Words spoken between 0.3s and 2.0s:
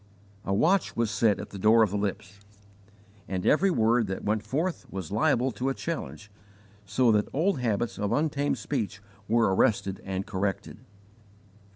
A watch was set at the door of the